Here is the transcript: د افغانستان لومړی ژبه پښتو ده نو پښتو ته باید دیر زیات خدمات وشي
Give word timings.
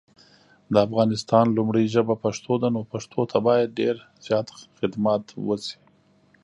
د 0.73 0.75
افغانستان 0.87 1.45
لومړی 1.57 1.85
ژبه 1.93 2.15
پښتو 2.25 2.53
ده 2.61 2.69
نو 2.75 2.81
پښتو 2.91 3.21
ته 3.31 3.37
باید 3.47 3.69
دیر 3.79 3.95
زیات 4.25 4.47
خدمات 4.77 5.25
وشي 5.47 5.77